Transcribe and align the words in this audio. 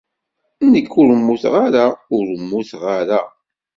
Nekk, 0.71 0.93
ur 0.99 1.07
mmuteɣ 1.19 1.53
ara, 1.65 1.85
ur 2.15 2.25
mmuteɣ 2.41 2.83
ara. 2.99 3.19